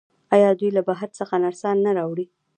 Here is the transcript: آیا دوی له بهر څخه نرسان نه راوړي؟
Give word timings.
آیا 0.35 0.49
دوی 0.59 0.69
له 0.77 0.81
بهر 0.87 1.09
څخه 1.19 1.33
نرسان 1.43 1.77
نه 1.85 1.91
راوړي؟ 1.97 2.25